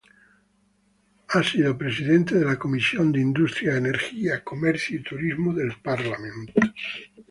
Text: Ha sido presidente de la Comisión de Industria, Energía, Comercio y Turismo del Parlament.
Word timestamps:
Ha 1.27 1.43
sido 1.43 1.77
presidente 1.77 2.33
de 2.33 2.43
la 2.43 2.57
Comisión 2.57 3.11
de 3.11 3.19
Industria, 3.21 3.77
Energía, 3.77 4.43
Comercio 4.43 4.97
y 4.97 5.03
Turismo 5.03 5.53
del 5.53 5.73
Parlament. 5.79 6.49